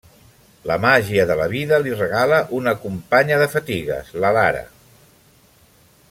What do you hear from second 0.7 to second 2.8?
màgia de la vida li regala una